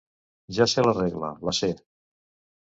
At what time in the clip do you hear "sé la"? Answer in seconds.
0.73-0.95